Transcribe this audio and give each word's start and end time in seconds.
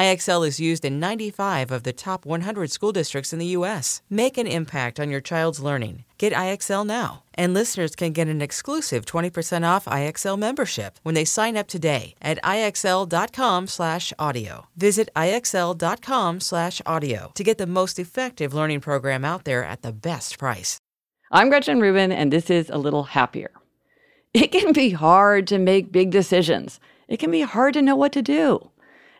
IXL 0.00 0.48
is 0.48 0.58
used 0.58 0.86
in 0.86 0.98
95 0.98 1.70
of 1.70 1.82
the 1.82 1.92
top 1.92 2.24
100 2.24 2.70
school 2.70 2.90
districts 2.90 3.34
in 3.34 3.38
the 3.38 3.52
U.S. 3.58 4.00
Make 4.08 4.38
an 4.38 4.46
impact 4.46 4.98
on 4.98 5.10
your 5.10 5.20
child's 5.20 5.60
learning. 5.60 6.06
Get 6.16 6.32
IXL 6.32 6.86
now. 6.86 7.24
And 7.34 7.52
listeners 7.52 7.94
can 7.94 8.12
get 8.12 8.26
an 8.26 8.40
exclusive 8.40 9.04
20% 9.04 9.68
off 9.68 9.84
IXL 9.84 10.38
membership 10.38 10.98
when 11.02 11.14
they 11.14 11.26
sign 11.26 11.54
up 11.54 11.66
today 11.66 12.14
at 12.22 12.42
IXL.com/audio. 12.42 14.66
Visit 14.74 15.10
IXL.com/audio 15.14 17.32
to 17.34 17.44
get 17.44 17.58
the 17.58 17.66
most 17.66 17.98
effective 17.98 18.54
learning 18.54 18.80
program 18.80 19.22
out 19.22 19.44
there 19.44 19.62
at 19.62 19.82
the 19.82 19.92
best 19.92 20.38
price. 20.38 20.78
I'm 21.30 21.50
Gretchen 21.50 21.78
Rubin, 21.78 22.10
and 22.10 22.32
this 22.32 22.48
is 22.48 22.70
A 22.70 22.78
Little 22.78 23.04
Happier. 23.04 23.50
It 24.32 24.50
can 24.50 24.72
be 24.72 24.92
hard 24.92 25.46
to 25.48 25.58
make 25.58 25.92
big 25.92 26.10
decisions. 26.10 26.80
It 27.06 27.18
can 27.18 27.30
be 27.30 27.42
hard 27.42 27.74
to 27.74 27.82
know 27.82 27.96
what 27.96 28.12
to 28.12 28.22
do. 28.22 28.70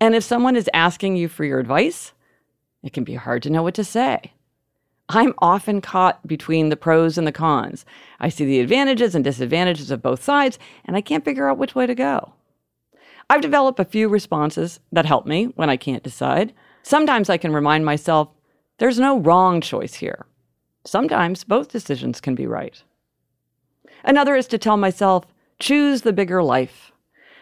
And 0.00 0.14
if 0.14 0.24
someone 0.24 0.56
is 0.56 0.68
asking 0.74 1.16
you 1.16 1.28
for 1.28 1.44
your 1.44 1.60
advice, 1.60 2.12
it 2.82 2.92
can 2.92 3.04
be 3.04 3.14
hard 3.14 3.42
to 3.44 3.50
know 3.50 3.62
what 3.62 3.74
to 3.74 3.84
say. 3.84 4.32
I'm 5.08 5.34
often 5.38 5.80
caught 5.80 6.26
between 6.26 6.68
the 6.68 6.76
pros 6.76 7.18
and 7.18 7.26
the 7.26 7.32
cons. 7.32 7.84
I 8.20 8.28
see 8.28 8.44
the 8.44 8.60
advantages 8.60 9.14
and 9.14 9.22
disadvantages 9.22 9.90
of 9.90 10.02
both 10.02 10.22
sides, 10.22 10.58
and 10.84 10.96
I 10.96 11.00
can't 11.00 11.24
figure 11.24 11.48
out 11.48 11.58
which 11.58 11.74
way 11.74 11.86
to 11.86 11.94
go. 11.94 12.32
I've 13.28 13.42
developed 13.42 13.80
a 13.80 13.84
few 13.84 14.08
responses 14.08 14.80
that 14.92 15.06
help 15.06 15.26
me 15.26 15.46
when 15.56 15.70
I 15.70 15.76
can't 15.76 16.02
decide. 16.02 16.52
Sometimes 16.82 17.30
I 17.30 17.38
can 17.38 17.52
remind 17.52 17.84
myself 17.84 18.28
there's 18.78 18.98
no 18.98 19.18
wrong 19.18 19.60
choice 19.60 19.94
here. 19.94 20.26
Sometimes 20.84 21.44
both 21.44 21.72
decisions 21.72 22.20
can 22.20 22.34
be 22.34 22.46
right. 22.46 22.82
Another 24.04 24.36
is 24.36 24.46
to 24.48 24.58
tell 24.58 24.76
myself, 24.76 25.24
choose 25.58 26.02
the 26.02 26.12
bigger 26.12 26.42
life. 26.42 26.92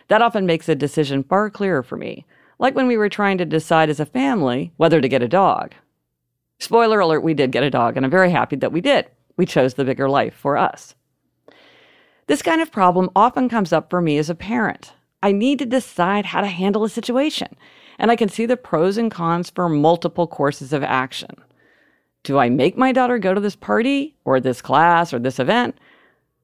That 0.08 0.22
often 0.22 0.46
makes 0.46 0.68
a 0.68 0.74
decision 0.74 1.24
far 1.24 1.50
clearer 1.50 1.82
for 1.82 1.96
me, 1.96 2.24
like 2.62 2.76
when 2.76 2.86
we 2.86 2.96
were 2.96 3.08
trying 3.08 3.36
to 3.38 3.44
decide 3.44 3.90
as 3.90 3.98
a 3.98 4.06
family 4.06 4.72
whether 4.76 5.00
to 5.00 5.08
get 5.08 5.20
a 5.20 5.28
dog. 5.28 5.74
Spoiler 6.60 7.00
alert, 7.00 7.24
we 7.24 7.34
did 7.34 7.50
get 7.50 7.64
a 7.64 7.70
dog, 7.70 7.96
and 7.96 8.06
I'm 8.06 8.10
very 8.10 8.30
happy 8.30 8.54
that 8.56 8.70
we 8.70 8.80
did. 8.80 9.10
We 9.36 9.46
chose 9.46 9.74
the 9.74 9.84
bigger 9.84 10.08
life 10.08 10.32
for 10.32 10.56
us. 10.56 10.94
This 12.28 12.40
kind 12.40 12.62
of 12.62 12.70
problem 12.70 13.10
often 13.16 13.48
comes 13.48 13.72
up 13.72 13.90
for 13.90 14.00
me 14.00 14.16
as 14.16 14.30
a 14.30 14.36
parent. 14.36 14.92
I 15.24 15.32
need 15.32 15.58
to 15.58 15.66
decide 15.66 16.26
how 16.26 16.40
to 16.40 16.46
handle 16.46 16.84
a 16.84 16.88
situation, 16.88 17.56
and 17.98 18.12
I 18.12 18.16
can 18.16 18.28
see 18.28 18.46
the 18.46 18.56
pros 18.56 18.96
and 18.96 19.10
cons 19.10 19.50
for 19.50 19.68
multiple 19.68 20.28
courses 20.28 20.72
of 20.72 20.84
action. 20.84 21.34
Do 22.22 22.38
I 22.38 22.48
make 22.48 22.76
my 22.76 22.92
daughter 22.92 23.18
go 23.18 23.34
to 23.34 23.40
this 23.40 23.56
party, 23.56 24.14
or 24.24 24.38
this 24.38 24.62
class, 24.62 25.12
or 25.12 25.18
this 25.18 25.40
event? 25.40 25.76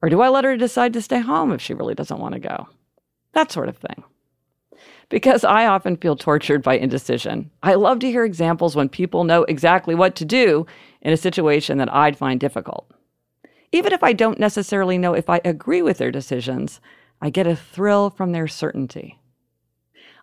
Or 0.01 0.09
do 0.09 0.19
I 0.19 0.27
let 0.27 0.43
her 0.43 0.57
decide 0.57 0.91
to 0.93 1.01
stay 1.01 1.19
home 1.19 1.53
if 1.53 1.61
she 1.61 1.73
really 1.73 1.95
doesn't 1.95 2.19
want 2.19 2.33
to 2.33 2.41
go? 2.41 2.67
That 3.31 3.53
sort 3.53 3.69
of 3.69 3.77
thing 3.77 4.03
because 5.09 5.43
I 5.43 5.65
often 5.65 5.97
feel 5.97 6.15
tortured 6.15 6.63
by 6.63 6.77
indecision. 6.77 7.49
I 7.63 7.73
love 7.73 7.99
to 7.99 8.11
hear 8.11 8.23
examples 8.23 8.75
when 8.75 8.89
people 8.89 9.23
know 9.23 9.43
exactly 9.43 9.95
what 9.95 10.15
to 10.17 10.25
do 10.25 10.65
in 11.01 11.13
a 11.13 11.17
situation 11.17 11.77
that 11.79 11.93
I'd 11.93 12.17
find 12.17 12.39
difficult. 12.39 12.89
Even 13.71 13.93
if 13.93 14.03
I 14.03 14.13
don't 14.13 14.39
necessarily 14.39 14.97
know 14.97 15.13
if 15.13 15.29
I 15.29 15.41
agree 15.45 15.81
with 15.81 15.97
their 15.97 16.11
decisions, 16.11 16.79
I 17.21 17.29
get 17.29 17.47
a 17.47 17.55
thrill 17.55 18.09
from 18.09 18.31
their 18.31 18.47
certainty. 18.47 19.19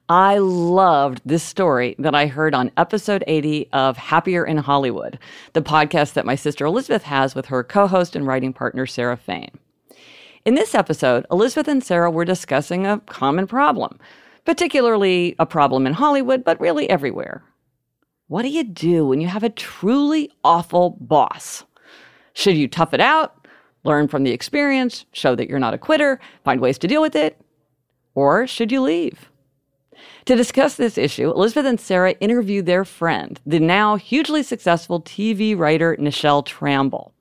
I 0.09 0.39
loved 0.39 1.21
this 1.25 1.43
story 1.43 1.97
that 1.99 2.15
I 2.15 2.29
heard 2.29 2.55
on 2.55 2.71
episode 2.77 3.25
80 3.27 3.69
of 3.73 3.97
Happier 3.97 4.45
in 4.45 4.57
Hollywood, 4.57 5.19
the 5.53 5.63
podcast 5.63 6.13
that 6.13 6.25
my 6.25 6.37
sister 6.37 6.65
Elizabeth 6.65 7.03
has 7.03 7.35
with 7.35 7.47
her 7.47 7.65
co 7.65 7.89
host 7.89 8.15
and 8.15 8.25
writing 8.25 8.53
partner, 8.53 8.87
Sarah 8.87 9.17
Fain. 9.17 9.51
In 10.45 10.55
this 10.55 10.77
episode, 10.77 11.27
Elizabeth 11.29 11.67
and 11.67 11.83
Sarah 11.83 12.11
were 12.11 12.25
discussing 12.25 12.87
a 12.87 13.01
common 13.01 13.49
problem 13.49 13.99
particularly 14.47 15.35
a 15.39 15.45
problem 15.45 15.87
in 15.87 15.93
Hollywood, 15.93 16.45
but 16.45 16.61
really 16.61 16.89
everywhere. 16.89 17.43
What 18.29 18.43
do 18.43 18.49
you 18.49 18.65
do 18.65 19.07
when 19.07 19.21
you 19.21 19.29
have 19.29 19.43
a 19.43 19.51
truly 19.51 20.31
awful 20.43 20.97
boss? 21.01 21.65
Should 22.33 22.57
you 22.57 22.69
tough 22.69 22.95
it 22.95 23.01
out, 23.01 23.47
learn 23.85 24.09
from 24.09 24.23
the 24.23 24.31
experience, 24.31 25.05
show 25.13 25.35
that 25.35 25.49
you're 25.49 25.59
not 25.59 25.75
a 25.75 25.79
quitter, 25.79 26.21
find 26.45 26.61
ways 26.61 26.79
to 26.79 26.89
deal 26.89 27.03
with 27.03 27.17
it? 27.17 27.41
Or 28.15 28.47
should 28.47 28.73
you 28.73 28.81
leave? 28.81 29.31
To 30.27 30.37
discuss 30.37 30.77
this 30.77 30.99
issue, 30.99 31.31
Elizabeth 31.31 31.67
and 31.67 31.81
Sarah 31.81 32.13
interviewed 32.13 32.67
their 32.67 32.85
friend, 32.85 33.41
the 33.47 33.59
now 33.59 33.97
hugely 33.97 34.43
successful 34.43 35.01
TV 35.01 35.57
writer 35.57 35.97
Nichelle 35.99 36.45
Tramble. 36.45 37.13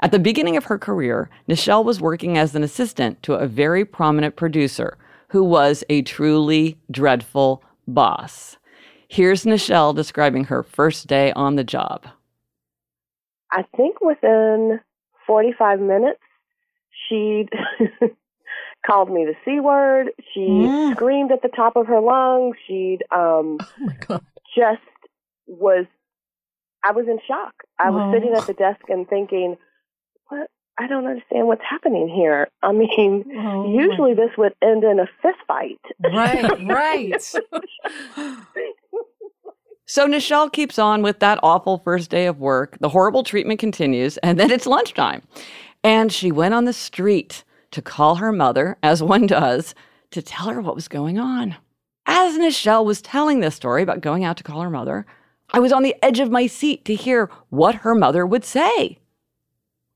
At 0.00 0.12
the 0.12 0.18
beginning 0.18 0.56
of 0.56 0.66
her 0.66 0.78
career, 0.78 1.28
Nichelle 1.48 1.84
was 1.84 2.00
working 2.00 2.38
as 2.38 2.54
an 2.54 2.62
assistant 2.62 3.22
to 3.24 3.34
a 3.34 3.48
very 3.48 3.84
prominent 3.84 4.36
producer 4.36 4.96
who 5.28 5.44
was 5.44 5.84
a 5.88 6.02
truly 6.02 6.78
dreadful 6.90 7.62
boss. 7.86 8.56
Here's 9.08 9.44
Nichelle 9.44 9.94
describing 9.94 10.44
her 10.44 10.62
first 10.62 11.06
day 11.06 11.32
on 11.32 11.56
the 11.56 11.64
job. 11.64 12.06
I 13.50 13.64
think 13.76 14.00
within 14.00 14.80
45 15.26 15.80
minutes, 15.80 16.20
she'd 17.08 17.48
called 18.86 19.10
me 19.10 19.24
the 19.24 19.34
C 19.44 19.60
word. 19.60 20.08
She 20.34 20.46
yeah. 20.46 20.92
screamed 20.94 21.32
at 21.32 21.42
the 21.42 21.48
top 21.48 21.76
of 21.76 21.86
her 21.86 22.00
lungs. 22.00 22.56
She'd 22.66 23.00
um, 23.10 23.58
oh 24.10 24.20
just 24.56 24.82
was, 25.46 25.86
I 26.84 26.92
was 26.92 27.06
in 27.06 27.18
shock. 27.26 27.54
I 27.78 27.90
was 27.90 28.02
oh. 28.04 28.12
sitting 28.12 28.34
at 28.34 28.46
the 28.46 28.52
desk 28.52 28.82
and 28.88 29.08
thinking, 29.08 29.56
what 30.28 30.50
I 30.80 30.86
don't 30.86 31.06
understand 31.06 31.48
what's 31.48 31.62
happening 31.68 32.08
here. 32.08 32.48
I 32.62 32.70
mean, 32.72 33.24
oh, 33.36 33.68
usually 33.68 34.14
this 34.14 34.30
would 34.38 34.54
end 34.62 34.84
in 34.84 35.00
a 35.00 35.06
fist 35.20 35.38
fight. 35.46 35.80
Right, 36.12 36.44
right. 36.66 37.22
so 39.86 40.06
Nichelle 40.06 40.52
keeps 40.52 40.78
on 40.78 41.02
with 41.02 41.18
that 41.18 41.40
awful 41.42 41.78
first 41.78 42.10
day 42.10 42.26
of 42.26 42.38
work. 42.38 42.78
The 42.80 42.90
horrible 42.90 43.24
treatment 43.24 43.58
continues, 43.58 44.18
and 44.18 44.38
then 44.38 44.52
it's 44.52 44.66
lunchtime. 44.66 45.22
And 45.82 46.12
she 46.12 46.30
went 46.30 46.54
on 46.54 46.64
the 46.64 46.72
street 46.72 47.42
to 47.72 47.82
call 47.82 48.16
her 48.16 48.32
mother, 48.32 48.76
as 48.82 49.02
one 49.02 49.26
does, 49.26 49.74
to 50.12 50.22
tell 50.22 50.48
her 50.48 50.60
what 50.60 50.76
was 50.76 50.86
going 50.86 51.18
on. 51.18 51.56
As 52.06 52.38
Nichelle 52.38 52.84
was 52.84 53.02
telling 53.02 53.40
this 53.40 53.56
story 53.56 53.82
about 53.82 54.00
going 54.00 54.24
out 54.24 54.36
to 54.36 54.44
call 54.44 54.62
her 54.62 54.70
mother, 54.70 55.06
I 55.52 55.58
was 55.58 55.72
on 55.72 55.82
the 55.82 55.96
edge 56.04 56.20
of 56.20 56.30
my 56.30 56.46
seat 56.46 56.84
to 56.84 56.94
hear 56.94 57.30
what 57.50 57.76
her 57.76 57.94
mother 57.94 58.24
would 58.24 58.44
say. 58.44 58.98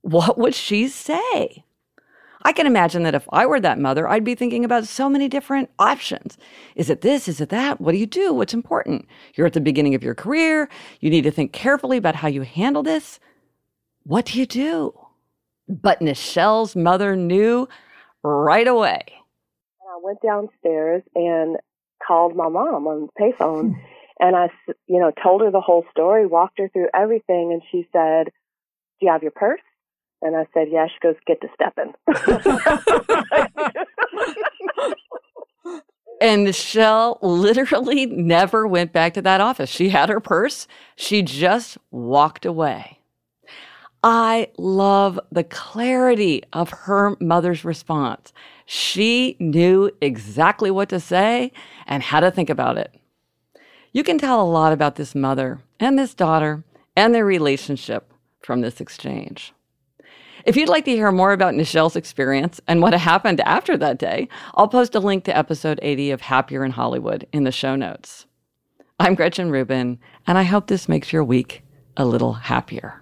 What 0.02 0.36
would 0.38 0.54
she 0.54 0.88
say? 0.88 1.64
I 2.44 2.52
can 2.52 2.66
imagine 2.66 3.04
that 3.04 3.14
if 3.14 3.26
I 3.32 3.46
were 3.46 3.60
that 3.60 3.78
mother, 3.78 4.08
I'd 4.08 4.24
be 4.24 4.34
thinking 4.34 4.64
about 4.64 4.86
so 4.86 5.08
many 5.08 5.28
different 5.28 5.70
options. 5.78 6.36
Is 6.74 6.90
it 6.90 7.00
this? 7.00 7.28
Is 7.28 7.40
it 7.40 7.50
that? 7.50 7.80
What 7.80 7.92
do 7.92 7.98
you 7.98 8.06
do? 8.06 8.32
What's 8.34 8.52
important? 8.52 9.06
You're 9.34 9.46
at 9.46 9.52
the 9.52 9.60
beginning 9.60 9.94
of 9.94 10.02
your 10.02 10.14
career. 10.14 10.68
You 11.00 11.08
need 11.08 11.22
to 11.22 11.30
think 11.30 11.52
carefully 11.52 11.96
about 11.96 12.16
how 12.16 12.28
you 12.28 12.42
handle 12.42 12.82
this. 12.82 13.20
What 14.02 14.26
do 14.26 14.40
you 14.40 14.46
do? 14.46 14.92
But 15.68 16.02
Nichelle's 16.02 16.74
mother 16.74 17.14
knew 17.14 17.68
right 18.24 18.66
away. 18.66 19.02
I 19.80 19.98
went 20.02 20.18
downstairs 20.20 21.02
and 21.14 21.58
called 22.04 22.34
my 22.34 22.48
mom 22.48 22.88
on 22.88 23.08
the 23.08 23.22
payphone. 23.22 23.74
and 24.20 24.34
I, 24.34 24.48
you 24.88 24.98
know, 24.98 25.12
told 25.22 25.42
her 25.42 25.50
the 25.52 25.60
whole 25.60 25.84
story, 25.92 26.26
walked 26.26 26.58
her 26.58 26.68
through 26.68 26.88
everything, 26.92 27.52
and 27.52 27.62
she 27.70 27.88
said, 27.92 28.26
"Do 28.98 29.06
you 29.06 29.12
have 29.12 29.22
your 29.22 29.30
purse?" 29.30 29.60
And 30.22 30.36
I 30.36 30.46
said, 30.54 30.68
Yeah. 30.70 30.86
She 30.86 30.98
goes, 31.02 31.16
Get 31.26 31.40
to 31.42 31.48
stepping. 31.54 31.92
and 36.20 36.46
Nichelle 36.46 37.18
literally 37.20 38.06
never 38.06 38.66
went 38.66 38.92
back 38.92 39.14
to 39.14 39.22
that 39.22 39.40
office. 39.40 39.68
She 39.68 39.90
had 39.90 40.08
her 40.08 40.20
purse, 40.20 40.66
she 40.96 41.22
just 41.22 41.76
walked 41.90 42.46
away. 42.46 42.98
I 44.04 44.50
love 44.58 45.20
the 45.30 45.44
clarity 45.44 46.42
of 46.52 46.70
her 46.70 47.16
mother's 47.20 47.64
response. 47.64 48.32
She 48.66 49.36
knew 49.38 49.90
exactly 50.00 50.70
what 50.70 50.88
to 50.88 50.98
say 50.98 51.52
and 51.86 52.02
how 52.02 52.20
to 52.20 52.30
think 52.30 52.50
about 52.50 52.78
it. 52.78 52.92
You 53.92 54.02
can 54.02 54.18
tell 54.18 54.40
a 54.40 54.50
lot 54.50 54.72
about 54.72 54.96
this 54.96 55.14
mother 55.14 55.60
and 55.78 55.98
this 55.98 56.14
daughter 56.14 56.64
and 56.96 57.14
their 57.14 57.24
relationship 57.24 58.12
from 58.40 58.60
this 58.60 58.80
exchange. 58.80 59.52
If 60.44 60.56
you'd 60.56 60.68
like 60.68 60.84
to 60.86 60.90
hear 60.90 61.12
more 61.12 61.32
about 61.32 61.54
Nichelle's 61.54 61.94
experience 61.94 62.60
and 62.66 62.82
what 62.82 62.94
happened 62.94 63.40
after 63.42 63.76
that 63.76 63.98
day, 63.98 64.28
I'll 64.54 64.66
post 64.66 64.94
a 64.94 65.00
link 65.00 65.24
to 65.24 65.36
episode 65.36 65.78
80 65.82 66.10
of 66.10 66.20
Happier 66.22 66.64
in 66.64 66.72
Hollywood 66.72 67.26
in 67.32 67.44
the 67.44 67.52
show 67.52 67.76
notes. 67.76 68.26
I'm 68.98 69.14
Gretchen 69.14 69.50
Rubin, 69.50 69.98
and 70.26 70.38
I 70.38 70.42
hope 70.42 70.66
this 70.66 70.88
makes 70.88 71.12
your 71.12 71.22
week 71.22 71.62
a 71.96 72.04
little 72.04 72.32
happier. 72.32 73.01